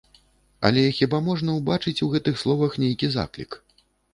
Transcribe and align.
Але 0.69 0.85
хіба 0.99 1.19
можна 1.27 1.57
ўбачыць 1.59 1.95
у 2.07 2.09
гэтых 2.15 2.41
словах 2.45 2.71
нейкі 2.85 3.13
заклік? 3.21 3.51